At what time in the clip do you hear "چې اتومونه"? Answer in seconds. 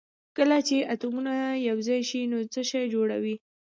0.67-1.31